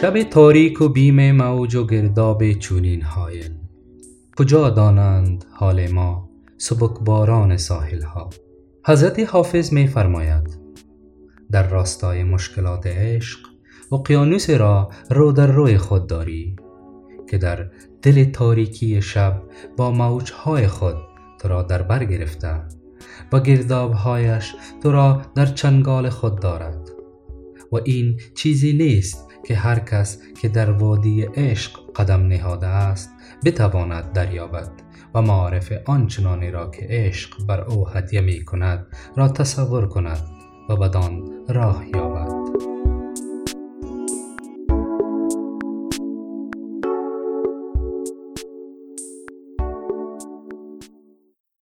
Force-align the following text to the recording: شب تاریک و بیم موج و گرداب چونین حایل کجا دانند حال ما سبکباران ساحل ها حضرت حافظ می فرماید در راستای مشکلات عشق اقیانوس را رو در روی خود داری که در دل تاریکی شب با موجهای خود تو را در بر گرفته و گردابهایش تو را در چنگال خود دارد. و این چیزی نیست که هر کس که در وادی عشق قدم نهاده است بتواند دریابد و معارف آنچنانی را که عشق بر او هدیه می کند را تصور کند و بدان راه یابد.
شب 0.00 0.22
تاریک 0.22 0.80
و 0.80 0.88
بیم 0.88 1.32
موج 1.32 1.74
و 1.74 1.86
گرداب 1.86 2.52
چونین 2.52 3.02
حایل 3.02 3.50
کجا 4.38 4.70
دانند 4.70 5.44
حال 5.52 5.90
ما 5.90 6.30
سبکباران 6.58 7.56
ساحل 7.56 8.02
ها 8.02 8.30
حضرت 8.86 9.20
حافظ 9.20 9.72
می 9.72 9.86
فرماید 9.86 10.58
در 11.50 11.68
راستای 11.68 12.24
مشکلات 12.24 12.86
عشق 12.86 13.38
اقیانوس 13.92 14.50
را 14.50 14.90
رو 15.10 15.32
در 15.32 15.46
روی 15.46 15.78
خود 15.78 16.06
داری 16.06 16.56
که 17.30 17.38
در 17.38 17.70
دل 18.02 18.24
تاریکی 18.24 19.02
شب 19.02 19.42
با 19.76 19.90
موجهای 19.90 20.66
خود 20.66 20.96
تو 21.40 21.48
را 21.48 21.62
در 21.62 21.82
بر 21.82 22.04
گرفته 22.04 22.62
و 23.32 23.40
گردابهایش 23.40 24.54
تو 24.82 24.92
را 24.92 25.22
در 25.34 25.46
چنگال 25.46 26.08
خود 26.08 26.40
دارد. 26.40 26.90
و 27.72 27.76
این 27.84 28.20
چیزی 28.34 28.72
نیست 28.72 29.29
که 29.44 29.56
هر 29.56 29.78
کس 29.78 30.18
که 30.40 30.48
در 30.48 30.70
وادی 30.70 31.22
عشق 31.22 31.92
قدم 31.96 32.26
نهاده 32.26 32.66
است 32.66 33.10
بتواند 33.44 34.12
دریابد 34.12 34.68
و 35.14 35.22
معارف 35.22 35.72
آنچنانی 35.86 36.50
را 36.50 36.70
که 36.70 36.86
عشق 36.90 37.46
بر 37.46 37.60
او 37.60 37.88
هدیه 37.88 38.20
می 38.20 38.44
کند 38.44 38.86
را 39.16 39.28
تصور 39.28 39.88
کند 39.88 40.20
و 40.68 40.76
بدان 40.76 41.30
راه 41.48 41.88
یابد. 41.94 42.09